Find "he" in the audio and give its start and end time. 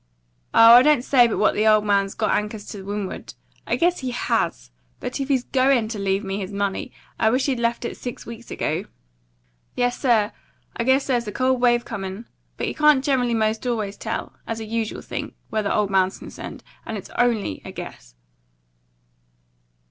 3.99-4.09